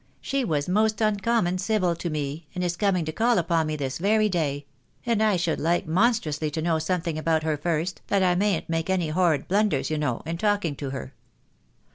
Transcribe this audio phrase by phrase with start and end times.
[0.19, 3.99] She was most uncommon civil to me, and is coming to call upon me this
[3.99, 4.65] very day;
[5.05, 8.89] and I should like monstrously to know something about her first, that I mayn't make
[8.89, 11.13] any horrid blunders you know, in talking to her."